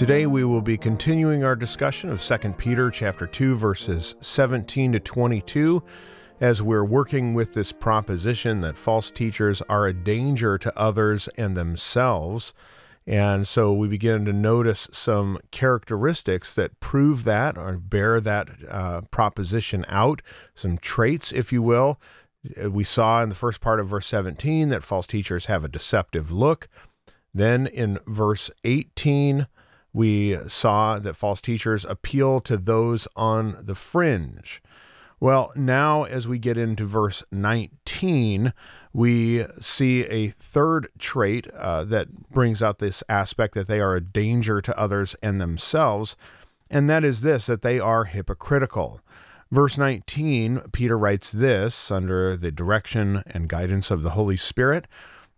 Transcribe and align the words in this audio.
Today 0.00 0.24
we 0.24 0.44
will 0.44 0.62
be 0.62 0.78
continuing 0.78 1.44
our 1.44 1.54
discussion 1.54 2.08
of 2.08 2.22
2 2.22 2.54
Peter 2.56 2.90
chapter 2.90 3.26
2 3.26 3.54
verses 3.56 4.14
17 4.22 4.92
to 4.92 4.98
22 4.98 5.82
as 6.40 6.62
we're 6.62 6.86
working 6.86 7.34
with 7.34 7.52
this 7.52 7.70
proposition 7.70 8.62
that 8.62 8.78
false 8.78 9.10
teachers 9.10 9.60
are 9.68 9.86
a 9.86 9.92
danger 9.92 10.56
to 10.56 10.74
others 10.74 11.28
and 11.36 11.54
themselves. 11.54 12.54
And 13.06 13.46
so 13.46 13.74
we 13.74 13.88
begin 13.88 14.24
to 14.24 14.32
notice 14.32 14.88
some 14.90 15.38
characteristics 15.50 16.54
that 16.54 16.80
prove 16.80 17.24
that 17.24 17.58
or 17.58 17.76
bear 17.76 18.22
that 18.22 18.48
uh, 18.70 19.02
proposition 19.10 19.84
out, 19.86 20.22
some 20.54 20.78
traits, 20.78 21.30
if 21.30 21.52
you 21.52 21.60
will. 21.60 22.00
We 22.58 22.84
saw 22.84 23.22
in 23.22 23.28
the 23.28 23.34
first 23.34 23.60
part 23.60 23.78
of 23.78 23.88
verse 23.88 24.06
17 24.06 24.70
that 24.70 24.82
false 24.82 25.06
teachers 25.06 25.44
have 25.44 25.62
a 25.62 25.68
deceptive 25.68 26.32
look. 26.32 26.68
Then 27.34 27.66
in 27.66 27.98
verse 28.06 28.50
18, 28.64 29.46
we 29.92 30.36
saw 30.48 30.98
that 30.98 31.16
false 31.16 31.40
teachers 31.40 31.84
appeal 31.84 32.40
to 32.42 32.56
those 32.56 33.08
on 33.16 33.56
the 33.60 33.74
fringe. 33.74 34.62
Well, 35.18 35.52
now 35.54 36.04
as 36.04 36.26
we 36.26 36.38
get 36.38 36.56
into 36.56 36.86
verse 36.86 37.22
19, 37.30 38.54
we 38.92 39.44
see 39.60 40.04
a 40.06 40.28
third 40.28 40.88
trait 40.98 41.46
uh, 41.50 41.84
that 41.84 42.30
brings 42.30 42.62
out 42.62 42.78
this 42.78 43.02
aspect 43.08 43.54
that 43.54 43.68
they 43.68 43.80
are 43.80 43.94
a 43.94 44.00
danger 44.00 44.62
to 44.62 44.78
others 44.78 45.14
and 45.22 45.38
themselves, 45.38 46.16
and 46.70 46.88
that 46.88 47.04
is 47.04 47.20
this 47.20 47.46
that 47.46 47.60
they 47.60 47.78
are 47.78 48.04
hypocritical. 48.04 49.00
Verse 49.50 49.76
19, 49.76 50.62
Peter 50.72 50.96
writes 50.96 51.32
this 51.32 51.90
under 51.90 52.36
the 52.36 52.52
direction 52.52 53.22
and 53.26 53.48
guidance 53.48 53.90
of 53.90 54.02
the 54.02 54.10
Holy 54.10 54.36
Spirit. 54.36 54.86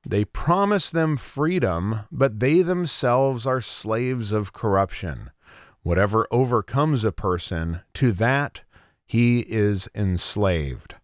They 0.06 0.24
promise 0.24 0.90
them 0.90 1.16
freedom, 1.16 2.00
but 2.10 2.40
they 2.40 2.62
themselves 2.62 3.46
are 3.46 3.60
slaves 3.60 4.32
of 4.32 4.52
corruption. 4.52 5.30
Whatever 5.82 6.26
overcomes 6.30 7.04
a 7.04 7.12
person, 7.12 7.80
to 7.94 8.12
that 8.12 8.62
he 9.06 9.40
is 9.40 9.88
enslaved. 9.94 10.94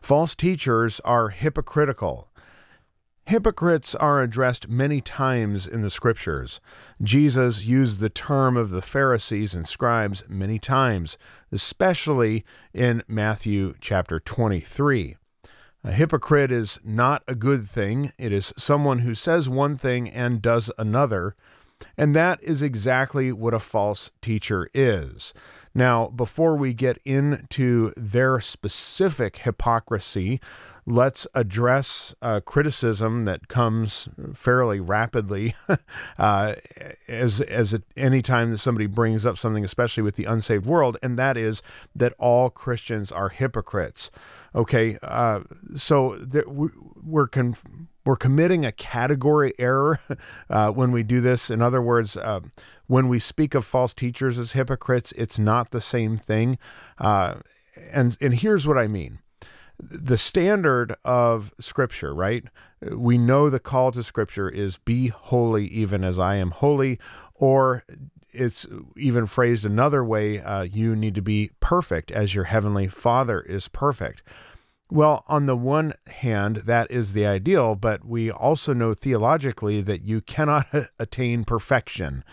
False 0.00 0.34
teachers 0.34 1.00
are 1.00 1.30
hypocritical. 1.30 2.28
Hypocrites 3.26 3.94
are 3.94 4.20
addressed 4.20 4.68
many 4.68 5.00
times 5.00 5.66
in 5.66 5.82
the 5.82 5.90
scriptures. 5.90 6.60
Jesus 7.00 7.64
used 7.64 8.00
the 8.00 8.10
term 8.10 8.56
of 8.56 8.70
the 8.70 8.82
Pharisees 8.82 9.54
and 9.54 9.66
scribes 9.66 10.24
many 10.28 10.58
times, 10.58 11.16
especially 11.52 12.44
in 12.74 13.02
Matthew 13.06 13.74
chapter 13.80 14.18
23. 14.18 15.16
A 15.84 15.90
hypocrite 15.90 16.52
is 16.52 16.78
not 16.84 17.24
a 17.26 17.34
good 17.34 17.68
thing. 17.68 18.12
It 18.16 18.32
is 18.32 18.52
someone 18.56 19.00
who 19.00 19.14
says 19.14 19.48
one 19.48 19.76
thing 19.76 20.08
and 20.08 20.40
does 20.40 20.70
another. 20.78 21.34
And 21.96 22.14
that 22.14 22.40
is 22.40 22.62
exactly 22.62 23.32
what 23.32 23.52
a 23.52 23.58
false 23.58 24.12
teacher 24.20 24.68
is. 24.72 25.34
Now, 25.74 26.06
before 26.08 26.54
we 26.56 26.72
get 26.72 26.98
into 27.04 27.92
their 27.96 28.40
specific 28.40 29.38
hypocrisy, 29.38 30.40
let's 30.86 31.26
address 31.34 32.14
uh, 32.22 32.40
criticism 32.40 33.24
that 33.24 33.48
comes 33.48 34.08
fairly 34.34 34.78
rapidly 34.78 35.54
uh, 36.18 36.54
as 37.08 37.40
as 37.40 37.78
any 37.96 38.22
time 38.22 38.50
that 38.50 38.58
somebody 38.58 38.86
brings 38.86 39.24
up 39.24 39.38
something, 39.38 39.64
especially 39.64 40.02
with 40.02 40.16
the 40.16 40.24
unsaved 40.24 40.66
world, 40.66 40.96
and 41.02 41.18
that 41.18 41.36
is 41.36 41.62
that 41.94 42.12
all 42.18 42.50
Christians 42.50 43.10
are 43.10 43.30
hypocrites. 43.30 44.10
Okay, 44.54 44.98
uh, 45.02 45.40
so 45.76 46.16
there, 46.16 46.44
we're 46.46 47.26
we're 48.04 48.16
committing 48.16 48.64
a 48.64 48.72
category 48.72 49.54
error 49.58 50.00
uh, 50.50 50.70
when 50.70 50.92
we 50.92 51.02
do 51.02 51.20
this. 51.20 51.50
In 51.50 51.62
other 51.62 51.80
words, 51.80 52.16
uh, 52.16 52.40
when 52.86 53.08
we 53.08 53.18
speak 53.18 53.54
of 53.54 53.64
false 53.64 53.94
teachers 53.94 54.38
as 54.38 54.52
hypocrites, 54.52 55.12
it's 55.12 55.38
not 55.38 55.70
the 55.70 55.80
same 55.80 56.18
thing. 56.18 56.58
Uh, 56.98 57.36
and 57.92 58.16
and 58.20 58.34
here's 58.34 58.66
what 58.66 58.76
I 58.76 58.88
mean: 58.88 59.20
the 59.78 60.18
standard 60.18 60.96
of 61.04 61.52
Scripture, 61.58 62.14
right? 62.14 62.44
We 62.90 63.16
know 63.16 63.48
the 63.48 63.60
call 63.60 63.92
to 63.92 64.02
Scripture 64.02 64.48
is 64.48 64.76
"Be 64.76 65.08
holy, 65.08 65.66
even 65.68 66.04
as 66.04 66.18
I 66.18 66.36
am 66.36 66.50
holy," 66.50 66.98
or 67.34 67.84
it's 68.32 68.66
even 68.96 69.26
phrased 69.26 69.64
another 69.64 70.04
way: 70.04 70.40
uh, 70.40 70.62
You 70.62 70.96
need 70.96 71.14
to 71.14 71.22
be 71.22 71.50
perfect 71.60 72.10
as 72.10 72.34
your 72.34 72.44
heavenly 72.44 72.88
Father 72.88 73.40
is 73.40 73.68
perfect. 73.68 74.22
Well, 74.90 75.24
on 75.26 75.46
the 75.46 75.56
one 75.56 75.94
hand, 76.06 76.56
that 76.66 76.90
is 76.90 77.14
the 77.14 77.24
ideal, 77.24 77.76
but 77.76 78.04
we 78.04 78.30
also 78.30 78.74
know 78.74 78.92
theologically 78.92 79.80
that 79.80 80.02
you 80.02 80.20
cannot 80.20 80.66
attain 80.98 81.44
perfection. 81.44 82.24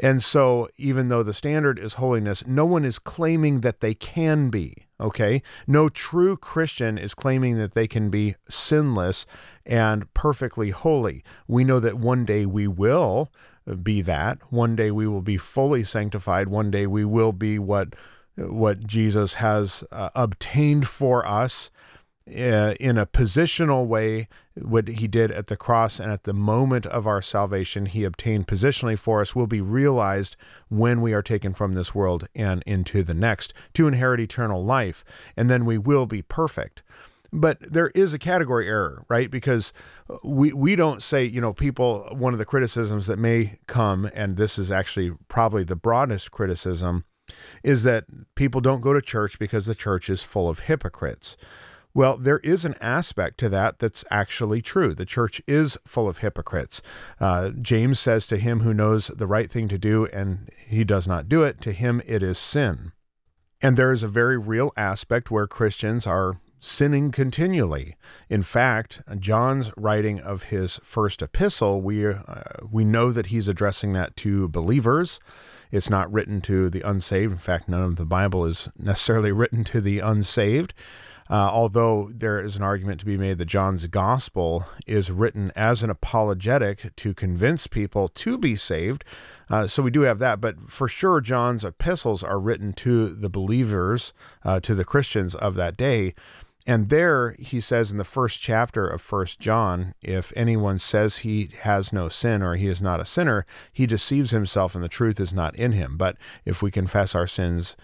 And 0.00 0.22
so, 0.24 0.68
even 0.76 1.08
though 1.08 1.22
the 1.22 1.34
standard 1.34 1.78
is 1.78 1.94
holiness, 1.94 2.46
no 2.46 2.64
one 2.64 2.84
is 2.84 2.98
claiming 2.98 3.60
that 3.60 3.80
they 3.80 3.94
can 3.94 4.48
be, 4.48 4.86
okay? 4.98 5.42
No 5.66 5.88
true 5.88 6.36
Christian 6.36 6.96
is 6.96 7.14
claiming 7.14 7.58
that 7.58 7.74
they 7.74 7.86
can 7.88 8.08
be 8.08 8.36
sinless 8.48 9.26
and 9.66 10.12
perfectly 10.14 10.70
holy. 10.70 11.22
We 11.46 11.62
know 11.64 11.80
that 11.80 11.98
one 11.98 12.24
day 12.24 12.46
we 12.46 12.66
will 12.68 13.30
be 13.76 14.02
that. 14.02 14.38
One 14.50 14.76
day 14.76 14.90
we 14.90 15.06
will 15.06 15.22
be 15.22 15.36
fully 15.36 15.84
sanctified. 15.84 16.48
One 16.48 16.70
day 16.70 16.86
we 16.86 17.04
will 17.04 17.32
be 17.32 17.58
what 17.58 17.94
what 18.36 18.86
Jesus 18.86 19.34
has 19.34 19.82
uh, 19.90 20.10
obtained 20.14 20.86
for 20.86 21.26
us 21.26 21.70
uh, 22.28 22.74
in 22.78 22.98
a 22.98 23.06
positional 23.06 23.86
way 23.86 24.28
what 24.54 24.88
he 24.88 25.06
did 25.08 25.30
at 25.30 25.46
the 25.46 25.56
cross 25.56 25.98
and 26.00 26.10
at 26.10 26.24
the 26.24 26.32
moment 26.32 26.84
of 26.86 27.06
our 27.06 27.22
salvation 27.22 27.86
he 27.86 28.04
obtained 28.04 28.46
positionally 28.46 28.98
for 28.98 29.20
us 29.20 29.34
will 29.34 29.46
be 29.46 29.60
realized 29.60 30.36
when 30.68 31.00
we 31.00 31.12
are 31.12 31.22
taken 31.22 31.54
from 31.54 31.74
this 31.74 31.94
world 31.94 32.28
and 32.34 32.62
into 32.66 33.02
the 33.02 33.14
next 33.14 33.54
to 33.72 33.86
inherit 33.86 34.20
eternal 34.20 34.64
life 34.64 35.04
and 35.36 35.48
then 35.48 35.64
we 35.64 35.78
will 35.78 36.06
be 36.06 36.22
perfect 36.22 36.82
but 37.32 37.58
there 37.60 37.88
is 37.88 38.14
a 38.14 38.18
category 38.18 38.68
error 38.68 39.04
right 39.08 39.30
because 39.30 39.72
we 40.24 40.52
we 40.52 40.76
don't 40.76 41.02
say 41.02 41.24
you 41.24 41.40
know 41.40 41.52
people 41.52 42.08
one 42.12 42.32
of 42.32 42.38
the 42.38 42.44
criticisms 42.44 43.06
that 43.06 43.18
may 43.18 43.58
come 43.66 44.08
and 44.14 44.36
this 44.36 44.58
is 44.58 44.70
actually 44.70 45.12
probably 45.28 45.64
the 45.64 45.76
broadest 45.76 46.30
criticism 46.30 47.04
is 47.62 47.82
that 47.82 48.04
people 48.34 48.60
don't 48.60 48.80
go 48.80 48.92
to 48.92 49.02
church 49.02 49.38
because 49.38 49.66
the 49.66 49.74
church 49.74 50.08
is 50.08 50.22
full 50.22 50.48
of 50.48 50.60
hypocrites 50.60 51.36
well, 51.94 52.16
there 52.16 52.38
is 52.40 52.64
an 52.64 52.76
aspect 52.80 53.38
to 53.38 53.48
that 53.48 53.80
that's 53.80 54.04
actually 54.08 54.62
true. 54.62 54.94
The 54.94 55.04
church 55.04 55.42
is 55.48 55.76
full 55.84 56.08
of 56.08 56.18
hypocrites. 56.18 56.80
Uh, 57.18 57.50
James 57.50 57.98
says 57.98 58.28
to 58.28 58.36
him 58.36 58.60
who 58.60 58.72
knows 58.72 59.08
the 59.08 59.26
right 59.26 59.50
thing 59.50 59.66
to 59.66 59.78
do 59.78 60.06
and 60.12 60.48
he 60.64 60.84
does 60.84 61.08
not 61.08 61.28
do 61.28 61.42
it, 61.42 61.60
to 61.62 61.72
him 61.72 62.00
it 62.06 62.22
is 62.22 62.38
sin. 62.38 62.92
And 63.60 63.76
there 63.76 63.90
is 63.90 64.04
a 64.04 64.08
very 64.08 64.38
real 64.38 64.72
aspect 64.76 65.30
where 65.30 65.48
Christians 65.48 66.06
are 66.06 66.40
sinning 66.60 67.10
continually. 67.10 67.96
In 68.28 68.42
fact, 68.42 69.00
John's 69.18 69.72
writing 69.76 70.20
of 70.20 70.44
his 70.44 70.80
first 70.82 71.22
epistle, 71.22 71.80
we 71.80 72.06
uh, 72.06 72.42
we 72.70 72.84
know 72.84 73.12
that 73.12 73.26
he's 73.26 73.48
addressing 73.48 73.92
that 73.92 74.16
to 74.18 74.48
believers. 74.48 75.20
It's 75.70 75.90
not 75.90 76.10
written 76.12 76.40
to 76.42 76.70
the 76.70 76.80
unsaved. 76.80 77.32
In 77.32 77.38
fact, 77.38 77.68
none 77.68 77.82
of 77.82 77.96
the 77.96 78.06
Bible 78.06 78.44
is 78.44 78.68
necessarily 78.78 79.32
written 79.40 79.64
to 79.64 79.80
the 79.80 79.98
unsaved. 79.98 80.74
Uh, 81.30 81.50
although 81.52 82.10
there 82.14 82.40
is 82.40 82.56
an 82.56 82.62
argument 82.62 82.98
to 83.00 83.06
be 83.06 83.18
made 83.18 83.36
that 83.36 83.44
John's 83.44 83.86
gospel 83.86 84.66
is 84.86 85.10
written 85.10 85.52
as 85.54 85.82
an 85.82 85.90
apologetic 85.90 86.96
to 86.96 87.12
convince 87.12 87.66
people 87.66 88.08
to 88.08 88.38
be 88.38 88.56
saved. 88.56 89.04
Uh, 89.50 89.66
so 89.66 89.82
we 89.82 89.90
do 89.90 90.02
have 90.02 90.18
that, 90.20 90.40
but 90.40 90.70
for 90.70 90.88
sure, 90.88 91.20
John's 91.20 91.64
epistles 91.64 92.22
are 92.22 92.40
written 92.40 92.72
to 92.74 93.08
the 93.08 93.28
believers, 93.28 94.14
uh, 94.42 94.60
to 94.60 94.74
the 94.74 94.86
Christians 94.86 95.34
of 95.34 95.54
that 95.54 95.76
day. 95.76 96.14
And 96.66 96.90
there 96.90 97.34
he 97.38 97.60
says 97.60 97.90
in 97.90 97.96
the 97.96 98.04
first 98.04 98.40
chapter 98.40 98.86
of 98.86 99.00
First 99.00 99.40
John, 99.40 99.94
if 100.02 100.32
anyone 100.36 100.78
says 100.78 101.18
he 101.18 101.48
has 101.60 101.92
no 101.92 102.10
sin 102.10 102.42
or 102.42 102.56
he 102.56 102.68
is 102.68 102.82
not 102.82 103.00
a 103.00 103.06
sinner, 103.06 103.46
he 103.72 103.86
deceives 103.86 104.32
himself 104.32 104.74
and 104.74 104.84
the 104.84 104.88
truth 104.88 105.18
is 105.18 105.32
not 105.32 105.56
in 105.56 105.72
him. 105.72 105.96
But 105.96 106.16
if 106.44 106.60
we 106.62 106.70
confess 106.70 107.14
our 107.14 107.26
sins, 107.26 107.74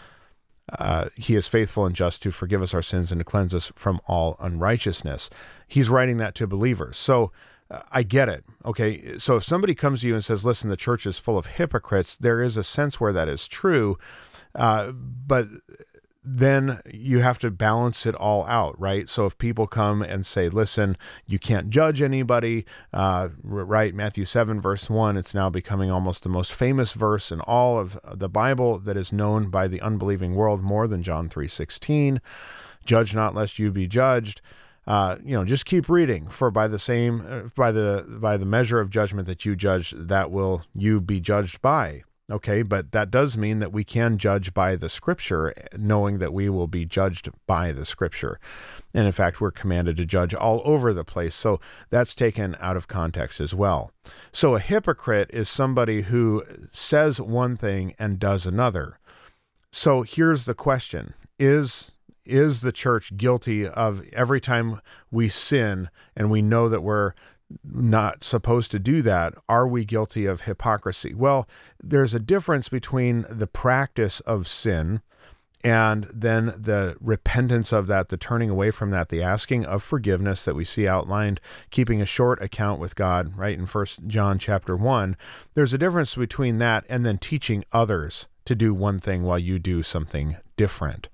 uh, 0.79 1.09
he 1.17 1.35
is 1.35 1.49
faithful 1.49 1.87
and 1.87 1.97
just 1.97 2.23
to 2.23 2.31
forgive 2.31 2.61
us 2.61 2.75
our 2.75 2.83
sins 2.83 3.11
and 3.11 3.21
to 3.21 3.25
cleanse 3.25 3.55
us 3.55 3.73
from 3.75 4.01
all 4.07 4.37
unrighteousness. 4.39 5.31
He's 5.67 5.89
writing 5.89 6.19
that 6.19 6.35
to 6.37 6.47
believers. 6.47 6.97
So 6.97 7.33
uh, 7.71 7.81
I 7.91 8.03
get 8.03 8.29
it. 8.29 8.45
Okay. 8.65 9.19
So 9.19 9.37
if 9.37 9.45
somebody 9.45 9.75
comes 9.75 10.03
to 10.03 10.09
you 10.09 10.15
and 10.15 10.25
says, 10.25 10.45
listen, 10.45 10.71
the 10.71 10.77
church 10.77 11.07
is 11.07 11.19
full 11.19 11.39
of 11.39 11.47
hypocrites, 11.47 12.17
there 12.17 12.43
is 12.43 12.57
a 12.57 12.65
sense 12.65 13.01
where 13.01 13.13
that 13.13 13.29
is 13.29 13.49
true. 13.49 13.99
Uh, 14.55 14.93
but 14.93 15.47
then 16.25 16.81
you 16.91 17.21
have 17.21 17.39
to 17.41 17.51
balance 17.51 18.07
it 18.07 18.15
all 18.15 18.47
out, 18.47 18.81
right? 18.81 19.09
So 19.09 19.27
if 19.27 19.37
people 19.37 19.67
come 19.67 20.01
and 20.01 20.25
say, 20.25 20.49
listen, 20.49 20.97
you 21.27 21.39
can't 21.39 21.69
judge 21.69 22.01
anybody, 22.01 22.65
uh, 22.93 23.29
right? 23.43 23.95
Matthew 23.95 24.25
7, 24.25 24.61
verse 24.61 24.89
1, 24.89 25.19
it's 25.19 25.35
now 25.35 25.51
becoming 25.51 25.91
almost 25.91 26.23
the 26.23 26.31
most 26.31 26.55
famous 26.55 26.95
verse 26.95 27.31
in 27.31 27.41
all 27.43 27.79
of 27.79 27.99
the 28.11 28.29
Bible 28.29 28.79
that 28.79 28.97
is 28.97 29.13
known 29.13 29.51
by 29.51 29.69
the 29.69 29.83
unbelieving 29.83 30.35
world 30.35 30.63
more 30.63 30.87
than 30.87 31.03
John 31.03 31.29
3 31.29 31.47
16. 31.47 32.21
Judge 32.87 33.15
not 33.15 33.35
lest 33.35 33.59
you 33.59 33.71
be 33.71 33.87
judged. 33.87 34.41
Uh, 34.87 35.17
you 35.25 35.35
know, 35.35 35.45
just 35.45 35.65
keep 35.65 35.89
reading. 35.89 36.29
For 36.29 36.51
by 36.51 36.69
the 36.69 36.79
same, 36.79 37.25
uh, 37.27 37.49
by 37.57 37.73
the 37.73 38.19
by 38.21 38.37
the 38.37 38.45
measure 38.45 38.81
of 38.81 38.91
judgment 38.91 39.27
that 39.27 39.47
you 39.47 39.57
judge, 39.57 39.95
that 39.97 40.31
will 40.31 40.63
you 40.75 41.01
be 41.01 41.21
judged 41.21 41.63
by. 41.63 42.03
Okay, 42.33 42.63
but 42.63 42.93
that 42.93 43.11
does 43.11 43.37
mean 43.37 43.59
that 43.59 43.73
we 43.73 43.85
can 43.85 44.17
judge 44.17 44.55
by 44.55 44.77
the 44.77 44.89
scripture, 44.89 45.53
knowing 45.77 46.19
that 46.19 46.33
we 46.33 46.49
will 46.49 46.67
be 46.67 46.87
judged 46.87 47.29
by 47.47 47.71
the 47.71 47.85
scripture. 47.85 48.41
And 48.95 49.07
in 49.07 49.13
fact, 49.13 49.43
we're 49.43 49.51
commanded 49.51 49.99
to 49.99 50.07
judge 50.07 50.33
all 50.33 50.63
over 50.65 50.95
the 50.95 51.05
place. 51.05 51.35
So 51.35 51.61
that's 51.91 52.15
taken 52.15 52.57
out 52.61 52.79
of 52.79 52.89
context 52.89 53.41
as 53.41 53.55
well. 53.55 53.91
So 54.33 54.55
a 54.55 54.61
hypocrite 54.61 55.31
is 55.35 55.51
somebody 55.51 56.03
who 56.03 56.43
says 56.73 57.21
one 57.21 57.57
thing 57.57 57.95
and 57.99 58.19
does 58.19 58.47
another. 58.47 58.99
So 59.71 60.03
here's 60.03 60.47
the 60.47 60.55
question 60.55 61.13
Is 61.39 61.91
is 62.25 62.63
the 62.63 62.73
church 62.73 63.19
guilty 63.19 63.69
of 63.69 64.03
every 64.15 64.41
time 64.41 64.81
we 65.11 65.29
sin 65.29 65.91
and 66.17 66.31
we 66.31 66.41
know 66.41 66.71
that 66.71 66.81
we're 66.83 67.13
not 67.65 68.25
supposed 68.25 68.71
to 68.71 68.79
do 68.79 69.03
that, 69.03 69.35
are 69.49 69.67
we 69.67 69.85
guilty 69.85 70.27
of 70.27 70.43
hypocrisy? 70.43 71.15
Well, 71.15 71.49
there's 71.83 72.15
a 72.15 72.21
difference 72.21 72.69
between 72.69 73.25
the 73.29 73.47
practice 73.47 74.21
of 74.21 74.49
sin 74.49 75.03
and 75.65 76.05
then 76.15 76.47
the 76.59 76.97
repentance 77.01 77.73
of 77.73 77.87
that, 77.87 78.11
the 78.11 78.19
turning 78.19 78.51
away 78.51 78.71
from 78.71 78.91
that, 78.91 79.09
the 79.09 79.23
asking 79.23 79.65
of 79.65 79.83
forgiveness 79.83 80.45
that 80.45 80.55
we 80.55 80.65
see 80.65 80.87
outlined, 80.87 81.41
keeping 81.71 82.03
a 82.03 82.07
short 82.07 82.43
account 82.43 82.79
with 82.79 82.95
God, 82.95 83.35
right 83.37 83.59
in 83.59 83.67
First 83.67 84.07
John 84.07 84.39
chapter 84.39 84.77
1. 84.77 85.17
There's 85.55 85.73
a 85.73 85.79
difference 85.79 86.15
between 86.17 86.59
that 86.59 86.85
and 86.91 87.07
then 87.07 87.17
teaching 87.17 87.65
others 87.73 88.29
to 88.45 88.55
do 88.55 88.75
one 88.75 89.01
thing 89.01 89.23
while 89.23 89.39
you 89.39 89.59
do 89.59 89.83
something 89.83 90.37
different. 90.59 91.09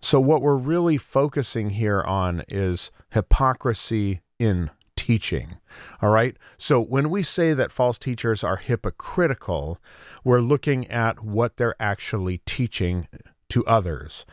So, 0.00 0.18
what 0.18 0.42
we're 0.42 0.56
really 0.56 0.96
focusing 0.96 1.70
here 1.70 2.02
on 2.02 2.42
is 2.48 2.90
hypocrisy 3.10 4.20
in 4.40 4.70
teaching. 5.02 5.56
All 6.00 6.10
right. 6.10 6.36
So 6.58 6.80
when 6.80 7.10
we 7.10 7.24
say 7.24 7.54
that 7.54 7.72
false 7.72 7.98
teachers 7.98 8.44
are 8.44 8.54
hypocritical, 8.56 9.80
we're 10.22 10.38
looking 10.38 10.88
at 10.88 11.24
what 11.24 11.56
they're 11.56 11.74
actually 11.80 12.38
teaching 12.46 13.08
to 13.48 13.66
others. 13.66 14.24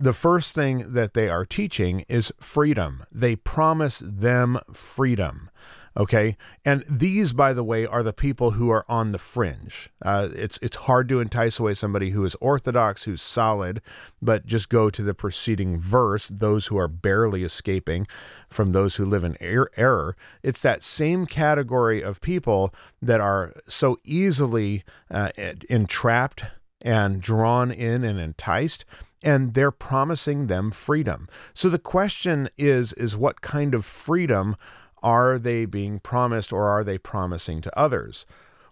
The 0.00 0.12
first 0.12 0.52
thing 0.52 0.94
that 0.94 1.14
they 1.14 1.28
are 1.28 1.46
teaching 1.46 2.04
is 2.08 2.32
freedom. 2.40 3.04
They 3.12 3.36
promise 3.36 4.02
them 4.04 4.58
freedom. 4.72 5.48
Okay, 5.96 6.36
and 6.64 6.84
these, 6.88 7.32
by 7.32 7.52
the 7.52 7.64
way, 7.64 7.84
are 7.84 8.04
the 8.04 8.12
people 8.12 8.52
who 8.52 8.70
are 8.70 8.84
on 8.88 9.10
the 9.10 9.18
fringe. 9.18 9.90
Uh, 10.00 10.28
it's 10.32 10.56
it's 10.62 10.76
hard 10.76 11.08
to 11.08 11.18
entice 11.18 11.58
away 11.58 11.74
somebody 11.74 12.10
who 12.10 12.24
is 12.24 12.36
orthodox, 12.36 13.04
who's 13.04 13.20
solid, 13.20 13.82
but 14.22 14.46
just 14.46 14.68
go 14.68 14.88
to 14.88 15.02
the 15.02 15.14
preceding 15.14 15.80
verse. 15.80 16.28
Those 16.28 16.68
who 16.68 16.78
are 16.78 16.86
barely 16.86 17.42
escaping 17.42 18.06
from 18.48 18.70
those 18.70 18.96
who 18.96 19.04
live 19.04 19.24
in 19.24 19.36
er- 19.42 19.70
error. 19.76 20.16
It's 20.44 20.62
that 20.62 20.84
same 20.84 21.26
category 21.26 22.02
of 22.02 22.20
people 22.20 22.72
that 23.02 23.20
are 23.20 23.52
so 23.66 23.98
easily 24.04 24.84
uh, 25.10 25.30
entrapped 25.68 26.44
and 26.80 27.20
drawn 27.20 27.72
in 27.72 28.04
and 28.04 28.20
enticed 28.20 28.84
and 29.22 29.54
they're 29.54 29.70
promising 29.70 30.46
them 30.46 30.70
freedom. 30.70 31.28
So 31.52 31.68
the 31.68 31.78
question 31.78 32.48
is 32.56 32.92
is 32.94 33.16
what 33.16 33.40
kind 33.42 33.74
of 33.74 33.84
freedom 33.84 34.56
are 35.02 35.38
they 35.38 35.64
being 35.64 35.98
promised 35.98 36.52
or 36.52 36.68
are 36.68 36.84
they 36.84 36.98
promising 36.98 37.60
to 37.62 37.78
others? 37.78 38.26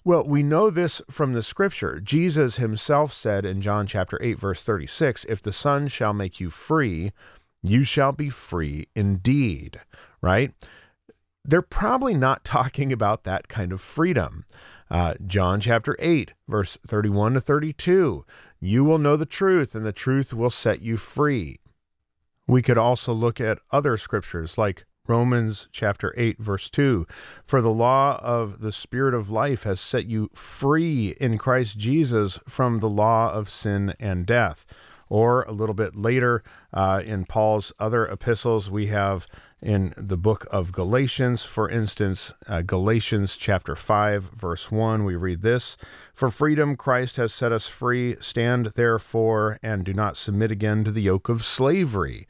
Well, 0.05 0.25
we 0.25 0.43
know 0.43 0.71
this 0.71 1.03
from 1.11 1.33
the 1.33 1.43
scripture. 1.43 2.01
Jesus 2.01 2.57
himself 2.57 3.13
said 3.13 3.45
in 3.45 3.61
John 3.61 3.87
chapter 3.87 4.19
8 4.23 4.39
verse 4.39 4.63
36, 4.63 5.25
if 5.25 5.43
the 5.43 5.53
Son 5.53 5.89
shall 5.89 6.15
make 6.15 6.41
you 6.41 6.51
free, 6.51 7.13
you 7.63 7.83
shall 7.85 8.13
be 8.13 8.31
free 8.31 8.87
indeed, 8.95 9.81
right? 10.23 10.53
They're 11.45 11.63
probably 11.63 12.15
not 12.15 12.45
talking 12.45 12.93
about 12.93 13.25
that 13.25 13.49
kind 13.49 13.73
of 13.73 13.81
freedom. 13.81 14.45
Uh, 14.91 15.15
John 15.27 15.61
chapter 15.61 15.97
8, 15.99 16.33
verse 16.49 16.79
31 16.87 17.35
to 17.35 17.41
32. 17.41 18.25
You 18.61 18.85
will 18.85 18.99
know 18.99 19.17
the 19.17 19.27
truth, 19.27 19.75
and 19.75 19.85
the 19.85 19.93
truth 19.93 20.33
will 20.33 20.51
set 20.51 20.81
you 20.81 20.97
free. 20.97 21.59
We 22.47 22.63
could 22.63 22.79
also 22.79 23.13
look 23.13 23.41
at 23.41 23.61
other 23.71 23.99
scriptures 23.99 24.57
like 24.57 24.87
Romans 25.09 25.69
chapter 25.73 26.13
8, 26.17 26.39
verse 26.39 26.69
2 26.69 27.07
For 27.47 27.63
the 27.63 27.71
law 27.71 28.21
of 28.23 28.61
the 28.61 28.73
Spirit 28.73 29.15
of 29.15 29.31
life 29.31 29.63
has 29.63 29.81
set 29.81 30.07
you 30.07 30.31
free 30.35 31.17
in 31.21 31.39
Christ 31.39 31.79
Jesus 31.79 32.39
from 32.47 32.81
the 32.81 32.91
law 32.91 33.33
of 33.33 33.51
sin 33.51 33.95
and 33.99 34.27
death. 34.27 34.67
Or 35.09 35.43
a 35.45 35.53
little 35.53 35.75
bit 35.75 35.97
later 35.97 36.43
uh, 36.75 37.03
in 37.03 37.25
Paul's 37.25 37.73
other 37.79 38.07
epistles, 38.07 38.71
we 38.71 38.89
have 38.89 39.27
in 39.61 39.93
the 39.97 40.17
book 40.17 40.47
of 40.51 40.71
Galatians, 40.71 41.45
for 41.45 41.69
instance, 41.69 42.33
uh, 42.47 42.63
Galatians 42.63 43.37
chapter 43.37 43.75
5, 43.75 44.25
verse 44.25 44.71
1, 44.71 45.05
we 45.05 45.17
read 45.17 45.43
this 45.43 45.77
For 46.15 46.31
freedom 46.31 46.77
Christ 46.77 47.17
has 47.17 47.33
set 47.33 47.51
us 47.51 47.67
free. 47.67 48.17
Stand 48.21 48.67
therefore 48.77 49.59
and 49.63 49.85
do 49.85 49.93
not 49.93 50.17
submit 50.17 50.51
again 50.51 50.85
to 50.85 50.93
the 50.93 51.03
yoke 51.03 51.29
of 51.29 51.45
slavery. 51.45 52.29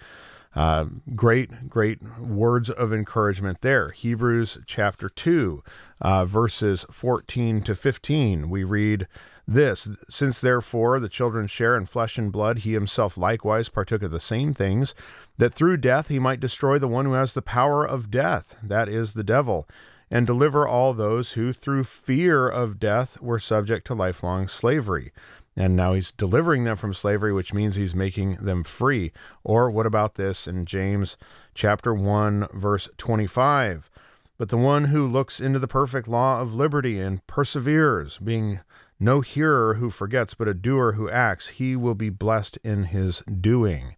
Uh, 0.58 0.86
great, 1.14 1.68
great 1.68 2.02
words 2.18 2.68
of 2.68 2.92
encouragement 2.92 3.60
there. 3.60 3.90
Hebrews 3.90 4.58
chapter 4.66 5.08
2, 5.08 5.62
uh, 6.00 6.24
verses 6.24 6.84
14 6.90 7.62
to 7.62 7.76
15, 7.76 8.50
we 8.50 8.64
read 8.64 9.06
this 9.46 9.88
Since 10.10 10.40
therefore 10.40 10.98
the 10.98 11.08
children 11.08 11.46
share 11.46 11.76
in 11.76 11.86
flesh 11.86 12.18
and 12.18 12.32
blood, 12.32 12.58
he 12.58 12.72
himself 12.72 13.16
likewise 13.16 13.68
partook 13.68 14.02
of 14.02 14.10
the 14.10 14.18
same 14.18 14.52
things, 14.52 14.96
that 15.36 15.54
through 15.54 15.76
death 15.76 16.08
he 16.08 16.18
might 16.18 16.40
destroy 16.40 16.76
the 16.76 16.88
one 16.88 17.04
who 17.04 17.12
has 17.12 17.34
the 17.34 17.40
power 17.40 17.86
of 17.86 18.10
death, 18.10 18.56
that 18.60 18.88
is, 18.88 19.14
the 19.14 19.22
devil, 19.22 19.68
and 20.10 20.26
deliver 20.26 20.66
all 20.66 20.92
those 20.92 21.34
who 21.34 21.52
through 21.52 21.84
fear 21.84 22.48
of 22.48 22.80
death 22.80 23.20
were 23.20 23.38
subject 23.38 23.86
to 23.86 23.94
lifelong 23.94 24.48
slavery 24.48 25.12
and 25.58 25.74
now 25.74 25.92
he's 25.92 26.12
delivering 26.12 26.62
them 26.62 26.76
from 26.76 26.94
slavery, 26.94 27.32
which 27.32 27.52
means 27.52 27.74
he's 27.74 27.94
making 27.94 28.34
them 28.34 28.62
free. 28.62 29.10
Or 29.42 29.68
what 29.68 29.86
about 29.86 30.14
this 30.14 30.46
in 30.46 30.64
James 30.64 31.16
chapter 31.52 31.92
1 31.92 32.46
verse 32.54 32.88
25? 32.96 33.90
But 34.38 34.50
the 34.50 34.56
one 34.56 34.84
who 34.84 35.04
looks 35.04 35.40
into 35.40 35.58
the 35.58 35.66
perfect 35.66 36.06
law 36.06 36.40
of 36.40 36.54
liberty 36.54 37.00
and 37.00 37.26
perseveres, 37.26 38.18
being 38.18 38.60
no 39.00 39.20
hearer 39.20 39.74
who 39.74 39.90
forgets, 39.90 40.32
but 40.32 40.46
a 40.46 40.54
doer 40.54 40.92
who 40.92 41.10
acts, 41.10 41.48
he 41.48 41.74
will 41.74 41.96
be 41.96 42.08
blessed 42.08 42.56
in 42.62 42.84
his 42.84 43.18
doing. 43.22 43.96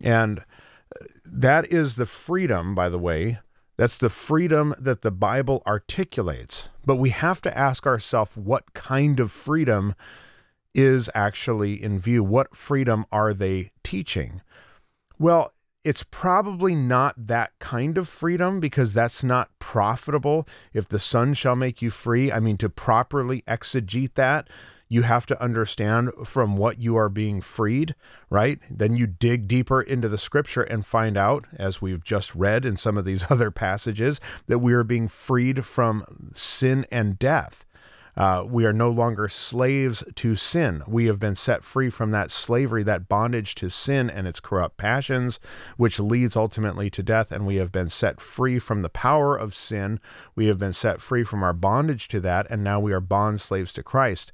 And 0.00 0.38
uh, 0.38 1.04
that 1.26 1.70
is 1.70 1.96
the 1.96 2.06
freedom, 2.06 2.74
by 2.74 2.88
the 2.88 2.98
way, 2.98 3.40
that's 3.76 3.98
the 3.98 4.08
freedom 4.08 4.74
that 4.78 5.02
the 5.02 5.10
Bible 5.10 5.62
articulates. 5.66 6.70
But 6.86 6.96
we 6.96 7.10
have 7.10 7.42
to 7.42 7.56
ask 7.56 7.86
ourselves 7.86 8.34
what 8.34 8.72
kind 8.72 9.20
of 9.20 9.30
freedom 9.30 9.94
is 10.76 11.08
actually 11.14 11.82
in 11.82 11.98
view. 11.98 12.22
What 12.22 12.54
freedom 12.54 13.06
are 13.10 13.32
they 13.32 13.70
teaching? 13.82 14.42
Well, 15.18 15.52
it's 15.82 16.02
probably 16.02 16.74
not 16.74 17.28
that 17.28 17.52
kind 17.60 17.96
of 17.96 18.08
freedom 18.08 18.60
because 18.60 18.92
that's 18.92 19.24
not 19.24 19.50
profitable. 19.58 20.46
If 20.74 20.88
the 20.88 20.98
Son 20.98 21.32
shall 21.32 21.56
make 21.56 21.80
you 21.80 21.90
free, 21.90 22.30
I 22.30 22.40
mean, 22.40 22.58
to 22.58 22.68
properly 22.68 23.42
exegete 23.42 24.14
that, 24.14 24.48
you 24.88 25.02
have 25.02 25.26
to 25.26 25.42
understand 25.42 26.10
from 26.24 26.56
what 26.56 26.80
you 26.80 26.96
are 26.96 27.08
being 27.08 27.40
freed, 27.40 27.94
right? 28.30 28.60
Then 28.70 28.96
you 28.96 29.06
dig 29.06 29.48
deeper 29.48 29.80
into 29.80 30.08
the 30.08 30.18
scripture 30.18 30.62
and 30.62 30.86
find 30.86 31.16
out, 31.16 31.46
as 31.54 31.82
we've 31.82 32.04
just 32.04 32.34
read 32.34 32.64
in 32.64 32.76
some 32.76 32.96
of 32.96 33.04
these 33.04 33.26
other 33.30 33.50
passages, 33.50 34.20
that 34.46 34.58
we 34.58 34.72
are 34.72 34.84
being 34.84 35.08
freed 35.08 35.64
from 35.64 36.30
sin 36.34 36.86
and 36.90 37.18
death. 37.18 37.64
Uh, 38.16 38.44
we 38.46 38.64
are 38.64 38.72
no 38.72 38.88
longer 38.88 39.28
slaves 39.28 40.02
to 40.14 40.36
sin. 40.36 40.82
We 40.86 41.06
have 41.06 41.18
been 41.18 41.36
set 41.36 41.62
free 41.62 41.90
from 41.90 42.12
that 42.12 42.30
slavery, 42.30 42.82
that 42.82 43.08
bondage 43.08 43.54
to 43.56 43.68
sin 43.68 44.08
and 44.08 44.26
its 44.26 44.40
corrupt 44.40 44.78
passions, 44.78 45.38
which 45.76 46.00
leads 46.00 46.34
ultimately 46.34 46.88
to 46.90 47.02
death. 47.02 47.30
And 47.30 47.46
we 47.46 47.56
have 47.56 47.70
been 47.70 47.90
set 47.90 48.20
free 48.20 48.58
from 48.58 48.82
the 48.82 48.88
power 48.88 49.36
of 49.36 49.54
sin. 49.54 50.00
We 50.34 50.46
have 50.46 50.58
been 50.58 50.72
set 50.72 51.02
free 51.02 51.24
from 51.24 51.42
our 51.42 51.52
bondage 51.52 52.08
to 52.08 52.20
that. 52.20 52.46
And 52.48 52.64
now 52.64 52.80
we 52.80 52.92
are 52.92 53.00
bond 53.00 53.40
slaves 53.42 53.72
to 53.74 53.82
Christ. 53.82 54.32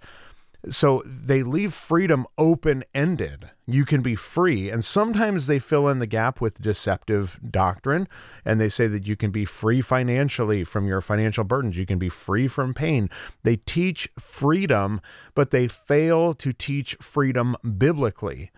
So 0.70 1.02
they 1.04 1.42
leave 1.42 1.74
freedom 1.74 2.26
open 2.38 2.84
ended. 2.94 3.50
You 3.66 3.84
can 3.84 4.00
be 4.00 4.14
free. 4.14 4.70
And 4.70 4.84
sometimes 4.84 5.46
they 5.46 5.58
fill 5.58 5.88
in 5.88 5.98
the 5.98 6.06
gap 6.06 6.40
with 6.40 6.62
deceptive 6.62 7.38
doctrine. 7.48 8.06
And 8.44 8.60
they 8.60 8.68
say 8.68 8.86
that 8.86 9.06
you 9.06 9.16
can 9.16 9.30
be 9.30 9.44
free 9.44 9.80
financially 9.80 10.62
from 10.64 10.86
your 10.86 11.00
financial 11.00 11.44
burdens. 11.44 11.76
You 11.76 11.86
can 11.86 11.98
be 11.98 12.08
free 12.08 12.46
from 12.46 12.74
pain. 12.74 13.10
They 13.42 13.56
teach 13.56 14.08
freedom, 14.18 15.00
but 15.34 15.50
they 15.50 15.66
fail 15.66 16.32
to 16.34 16.52
teach 16.52 16.96
freedom 17.00 17.56
biblically. 17.78 18.50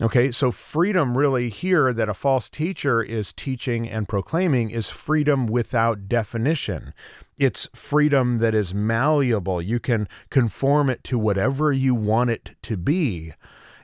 Okay, 0.00 0.30
so 0.30 0.52
freedom 0.52 1.18
really 1.18 1.48
here 1.48 1.92
that 1.92 2.08
a 2.08 2.14
false 2.14 2.48
teacher 2.48 3.02
is 3.02 3.32
teaching 3.32 3.88
and 3.88 4.06
proclaiming 4.06 4.70
is 4.70 4.90
freedom 4.90 5.46
without 5.48 6.08
definition. 6.08 6.94
It's 7.36 7.68
freedom 7.74 8.38
that 8.38 8.54
is 8.54 8.72
malleable. 8.72 9.60
You 9.60 9.80
can 9.80 10.08
conform 10.30 10.88
it 10.88 11.02
to 11.04 11.18
whatever 11.18 11.72
you 11.72 11.96
want 11.96 12.30
it 12.30 12.54
to 12.62 12.76
be. 12.76 13.32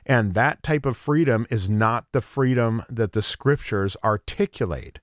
And 0.05 0.35
that 0.35 0.63
type 0.63 0.85
of 0.85 0.95
freedom 0.95 1.47
is 1.49 1.69
not 1.69 2.05
the 2.13 2.21
freedom 2.21 2.83
that 2.87 3.11
the 3.11 3.21
scriptures 3.21 3.97
articulate. 4.01 4.99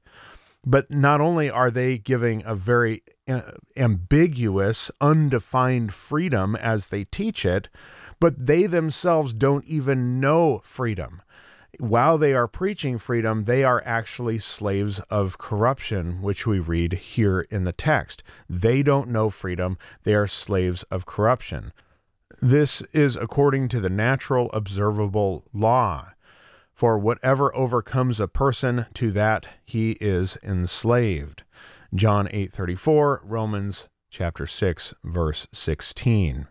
But 0.64 0.90
not 0.90 1.20
only 1.20 1.50
are 1.50 1.70
they 1.70 1.98
giving 1.98 2.42
a 2.46 2.54
very 2.54 3.02
uh, 3.28 3.42
ambiguous, 3.76 4.90
undefined 4.98 5.92
freedom 5.92 6.56
as 6.56 6.88
they 6.88 7.04
teach 7.04 7.44
it, 7.44 7.68
but 8.22 8.46
they 8.46 8.66
themselves 8.66 9.34
don't 9.34 9.64
even 9.64 10.20
know 10.20 10.62
freedom. 10.62 11.20
While 11.80 12.18
they 12.18 12.34
are 12.34 12.46
preaching 12.46 12.96
freedom, 12.96 13.46
they 13.46 13.64
are 13.64 13.82
actually 13.84 14.38
slaves 14.38 15.00
of 15.10 15.38
corruption, 15.38 16.22
which 16.22 16.46
we 16.46 16.60
read 16.60 16.92
here 16.92 17.40
in 17.50 17.64
the 17.64 17.72
text. 17.72 18.22
They 18.48 18.84
don't 18.84 19.08
know 19.08 19.28
freedom, 19.28 19.76
they 20.04 20.14
are 20.14 20.28
slaves 20.28 20.84
of 20.84 21.04
corruption. 21.04 21.72
This 22.40 22.80
is 22.92 23.16
according 23.16 23.66
to 23.70 23.80
the 23.80 23.90
natural 23.90 24.50
observable 24.52 25.42
law. 25.52 26.12
For 26.72 26.96
whatever 27.00 27.52
overcomes 27.56 28.20
a 28.20 28.28
person, 28.28 28.86
to 28.94 29.10
that 29.10 29.46
he 29.64 29.96
is 30.00 30.38
enslaved. 30.44 31.42
John 31.92 32.28
8:34, 32.28 33.22
Romans 33.24 33.88
chapter 34.10 34.46
6 34.46 34.94
verse 35.02 35.48
16. 35.52 36.46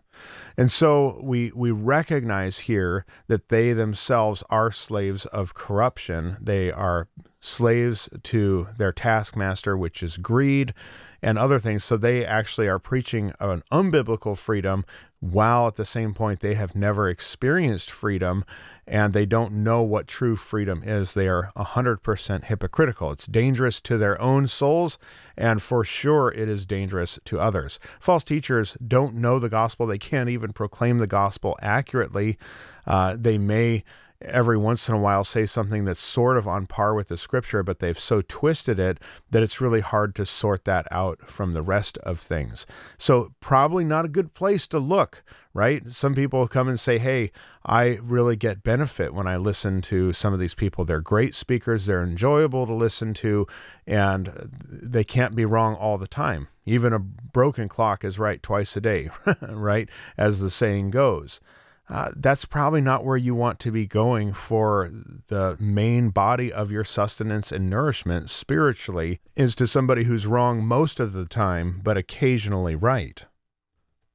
And 0.56 0.70
so 0.70 1.20
we 1.22 1.52
we 1.54 1.70
recognize 1.70 2.60
here 2.60 3.04
that 3.26 3.48
they 3.48 3.72
themselves 3.72 4.42
are 4.50 4.70
slaves 4.70 5.26
of 5.26 5.54
corruption. 5.54 6.36
They 6.40 6.70
are 6.70 7.08
slaves 7.40 8.08
to 8.22 8.68
their 8.76 8.92
taskmaster, 8.92 9.76
which 9.76 10.02
is 10.02 10.16
greed 10.16 10.74
and 11.22 11.38
other 11.38 11.58
things. 11.58 11.84
So 11.84 11.96
they 11.96 12.24
actually 12.24 12.68
are 12.68 12.78
preaching 12.78 13.32
an 13.40 13.62
unbiblical 13.72 14.36
freedom 14.36 14.84
while 15.22 15.68
at 15.68 15.76
the 15.76 15.84
same 15.84 16.12
point 16.12 16.40
they 16.40 16.54
have 16.54 16.74
never 16.74 17.08
experienced 17.08 17.92
freedom 17.92 18.44
and 18.88 19.12
they 19.12 19.24
don't 19.24 19.52
know 19.52 19.80
what 19.80 20.08
true 20.08 20.34
freedom 20.34 20.82
is. 20.84 21.14
They 21.14 21.28
are 21.28 21.52
100% 21.56 22.44
hypocritical. 22.46 23.12
It's 23.12 23.26
dangerous 23.26 23.80
to 23.82 23.96
their 23.96 24.20
own 24.20 24.48
souls, 24.48 24.98
and 25.36 25.62
for 25.62 25.84
sure 25.84 26.32
it 26.32 26.48
is 26.48 26.66
dangerous 26.66 27.20
to 27.26 27.38
others. 27.38 27.78
False 28.00 28.24
teachers 28.24 28.76
don't 28.84 29.14
know 29.14 29.38
the 29.38 29.48
gospel, 29.48 29.86
they 29.86 29.96
can't 29.96 30.28
even 30.28 30.52
proclaim 30.52 30.98
the 30.98 31.06
gospel 31.06 31.56
accurately. 31.62 32.36
Uh, 32.84 33.16
they 33.16 33.38
may 33.38 33.84
every 34.24 34.56
once 34.56 34.88
in 34.88 34.94
a 34.94 34.98
while 34.98 35.24
say 35.24 35.46
something 35.46 35.84
that's 35.84 36.02
sort 36.02 36.36
of 36.36 36.46
on 36.46 36.66
par 36.66 36.94
with 36.94 37.08
the 37.08 37.16
scripture, 37.16 37.62
but 37.62 37.78
they've 37.78 37.98
so 37.98 38.22
twisted 38.22 38.78
it 38.78 38.98
that 39.30 39.42
it's 39.42 39.60
really 39.60 39.80
hard 39.80 40.14
to 40.16 40.26
sort 40.26 40.64
that 40.64 40.86
out 40.90 41.30
from 41.30 41.52
the 41.52 41.62
rest 41.62 41.98
of 41.98 42.20
things. 42.20 42.66
So, 42.98 43.32
probably 43.40 43.84
not 43.84 44.04
a 44.04 44.08
good 44.08 44.34
place 44.34 44.66
to 44.68 44.78
look, 44.78 45.22
right? 45.54 45.82
Some 45.90 46.14
people 46.14 46.46
come 46.48 46.68
and 46.68 46.78
say, 46.78 46.98
Hey, 46.98 47.32
I 47.64 47.98
really 48.02 48.36
get 48.36 48.62
benefit 48.62 49.14
when 49.14 49.26
I 49.26 49.36
listen 49.36 49.82
to 49.82 50.12
some 50.12 50.32
of 50.32 50.40
these 50.40 50.54
people. 50.54 50.84
They're 50.84 51.00
great 51.00 51.34
speakers, 51.34 51.86
they're 51.86 52.02
enjoyable 52.02 52.66
to 52.66 52.74
listen 52.74 53.14
to, 53.14 53.46
and 53.86 54.50
they 54.68 55.04
can't 55.04 55.34
be 55.34 55.44
wrong 55.44 55.74
all 55.74 55.98
the 55.98 56.08
time. 56.08 56.48
Even 56.64 56.92
a 56.92 56.98
broken 56.98 57.68
clock 57.68 58.04
is 58.04 58.18
right 58.18 58.42
twice 58.42 58.76
a 58.76 58.80
day, 58.80 59.10
right? 59.42 59.88
As 60.16 60.40
the 60.40 60.50
saying 60.50 60.90
goes 60.90 61.40
uh, 61.88 62.10
that's 62.16 62.44
probably 62.44 62.80
not 62.80 63.04
where 63.04 63.16
you 63.16 63.34
want 63.34 63.58
to 63.60 63.70
be 63.70 63.86
going 63.86 64.32
for 64.32 64.90
the 65.28 65.56
main 65.60 66.10
body 66.10 66.52
of 66.52 66.70
your 66.70 66.84
sustenance 66.84 67.50
and 67.50 67.68
nourishment 67.68 68.30
spiritually 68.30 69.20
is 69.34 69.54
to 69.56 69.66
somebody 69.66 70.04
who's 70.04 70.26
wrong 70.26 70.64
most 70.64 71.00
of 71.00 71.12
the 71.12 71.26
time, 71.26 71.80
but 71.82 71.96
occasionally 71.96 72.76
right. 72.76 73.24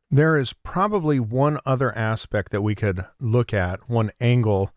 There 0.09 0.38
is 0.38 0.53
probably 0.53 1.19
one 1.19 1.59
other 1.65 1.95
aspect 1.97 2.51
that 2.53 2.62
we 2.62 2.74
could 2.74 3.05
look 3.19 3.53
at, 3.53 3.89
one 3.89 4.12
angle 4.21 4.71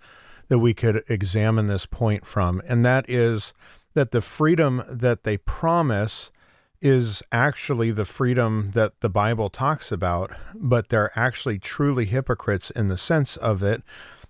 that 0.48 0.58
we 0.58 0.74
could 0.74 1.04
examine 1.08 1.68
this 1.68 1.86
point 1.86 2.26
from, 2.26 2.60
and 2.66 2.84
that 2.84 3.08
is 3.08 3.54
that 3.94 4.10
the 4.10 4.20
freedom 4.20 4.82
that 4.88 5.22
they 5.22 5.36
promise 5.36 6.32
is 6.80 7.22
actually 7.30 7.90
the 7.90 8.04
freedom 8.04 8.70
that 8.72 9.00
the 9.00 9.08
Bible 9.08 9.48
talks 9.48 9.92
about, 9.92 10.32
but 10.54 10.88
they're 10.88 11.16
actually 11.18 11.58
truly 11.58 12.06
hypocrites 12.06 12.70
in 12.70 12.88
the 12.88 12.98
sense 12.98 13.36
of 13.36 13.62
it 13.62 13.82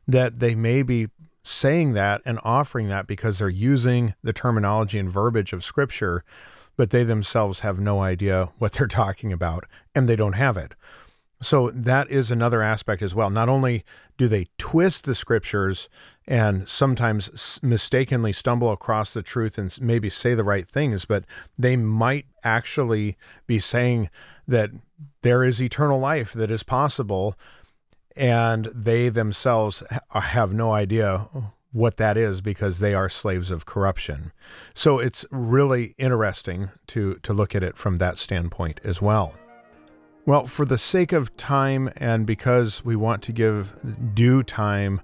that 0.07 0.41
they 0.41 0.55
may 0.55 0.83
be 0.83 1.09
saying 1.43 1.93
that 1.93 2.21
and 2.25 2.39
offering 2.43 2.89
that 2.89 3.07
because 3.07 3.39
they're 3.39 3.49
using 3.49 4.15
the 4.23 4.33
terminology 4.33 4.99
and 4.99 5.11
verbiage 5.11 5.53
of 5.53 5.65
Scripture, 5.65 6.25
but 6.77 6.91
they 6.91 7.05
themselves 7.05 7.61
have 7.61 7.79
no 7.79 8.01
idea 8.01 8.49
what 8.59 8.73
they're 8.73 8.87
talking 8.87 9.33
about 9.33 9.65
and 9.95 10.09
they 10.09 10.17
don't 10.17 10.35
have 10.35 10.57
it. 10.57 10.75
So 11.43 11.71
that 11.71 12.11
is 12.11 12.31
another 12.31 12.63
aspect 12.63 13.01
as 13.03 13.15
well. 13.15 13.31
Not 13.31 13.49
only 13.49 13.85
do 14.19 14.29
they 14.29 14.47
twist 14.59 15.05
the 15.05 15.15
scriptures 15.15 15.89
and 16.27 16.69
sometimes 16.69 17.59
mistakenly 17.63 18.33
stumble 18.33 18.71
across 18.71 19.15
the 19.15 19.23
truth 19.23 19.57
and 19.57 19.77
maybe 19.81 20.11
say 20.11 20.35
the 20.35 20.45
right 20.45 20.69
things, 20.69 21.07
but 21.07 21.25
they 21.59 21.77
might 21.77 22.27
actually 22.45 23.17
be 23.47 23.59
saying 23.59 24.11
that 24.47 24.71
there 25.23 25.43
is 25.43 25.63
eternal 25.63 25.99
life 25.99 26.33
that 26.35 26.51
is 26.51 26.63
possible, 26.63 27.37
and 28.17 28.67
they 28.67 29.09
themselves 29.09 29.83
uh, 30.13 30.21
have 30.21 30.53
no 30.53 30.73
idea 30.73 31.27
what 31.73 31.97
that 31.97 32.17
is 32.17 32.41
because 32.41 32.81
they 32.81 32.95
are 32.95 33.09
slaves 33.09 33.51
of 33.51 33.65
corruption. 33.65 34.33
So 34.75 34.99
it's 34.99 35.25
really 35.31 35.95
interesting 35.99 36.71
to 36.89 37.15
to 37.23 37.33
look 37.33 37.55
at 37.55 37.63
it 37.63 37.77
from 37.77 37.99
that 37.99 38.19
standpoint 38.19 38.81
as 38.85 39.01
well. 39.01 39.35
Well, 40.31 40.47
for 40.47 40.65
the 40.65 40.79
sake 40.79 41.11
of 41.11 41.37
time 41.37 41.91
and 41.97 42.25
because 42.25 42.85
we 42.85 42.95
want 42.95 43.21
to 43.25 43.33
give 43.33 44.15
due 44.15 44.45
time 44.45 45.01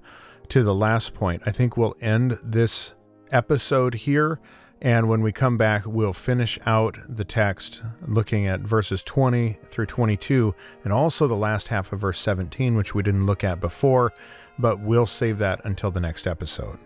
to 0.51 0.63
the 0.63 0.73
last 0.73 1.15
point, 1.15 1.43
I 1.45 1.51
think 1.51 1.77
we'll 1.77 1.97
end 2.01 2.39
this 2.45 2.95
episode 3.33 3.95
here. 3.95 4.39
And 4.81 5.09
when 5.09 5.23
we 5.23 5.33
come 5.33 5.59
back, 5.59 5.83
we'll 5.85 6.13
finish 6.13 6.61
out 6.65 6.99
the 7.09 7.25
text 7.25 7.83
looking 8.07 8.47
at 8.47 8.61
verses 8.61 9.03
20 9.03 9.59
through 9.65 9.87
22 9.87 10.55
and 10.85 10.93
also 10.93 11.27
the 11.27 11.35
last 11.35 11.67
half 11.67 11.93
of 11.93 11.99
verse 11.99 12.21
17, 12.21 12.77
which 12.77 12.95
we 12.95 13.03
didn't 13.03 13.27
look 13.27 13.43
at 13.43 13.59
before, 13.59 14.13
but 14.61 14.79
we'll 14.79 15.07
save 15.07 15.39
that 15.39 15.61
until 15.65 15.91
the 15.91 15.99
next 15.99 16.29
episode. 16.29 16.79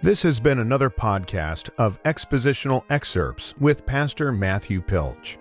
This 0.00 0.22
has 0.22 0.38
been 0.38 0.60
another 0.60 0.90
podcast 0.90 1.70
of 1.76 2.00
expositional 2.04 2.84
excerpts 2.88 3.56
with 3.58 3.84
Pastor 3.84 4.30
Matthew 4.30 4.80
Pilch. 4.80 5.39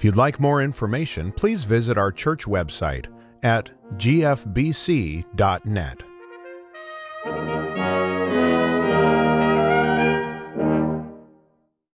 If 0.00 0.04
you'd 0.04 0.16
like 0.16 0.40
more 0.40 0.62
information, 0.62 1.30
please 1.30 1.64
visit 1.64 1.98
our 1.98 2.10
church 2.10 2.46
website 2.46 3.08
at 3.42 3.70
gfbc.net. 3.98 5.22